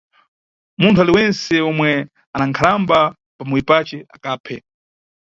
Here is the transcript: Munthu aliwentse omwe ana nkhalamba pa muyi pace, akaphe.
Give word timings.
Munthu 0.81 0.99
aliwentse 1.03 1.55
omwe 1.69 1.89
ana 2.33 2.45
nkhalamba 2.49 2.99
pa 3.37 3.43
muyi 3.49 3.63
pace, 3.69 3.97
akaphe. 4.15 4.55